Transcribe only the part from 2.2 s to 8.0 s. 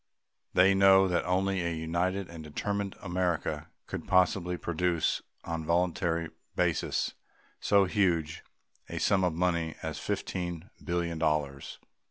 and determined America could possibly produce on a voluntary basis so